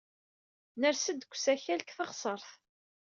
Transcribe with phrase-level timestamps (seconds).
[0.79, 2.49] Ners-d deg usakal deg teɣsert.